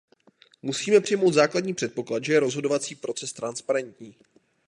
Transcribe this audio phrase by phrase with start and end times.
[0.61, 4.15] Musíme přijmout základní předpoklad, že je rozhodovací proces transparentní.